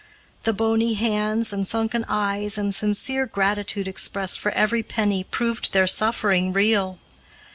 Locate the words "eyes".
2.09-2.57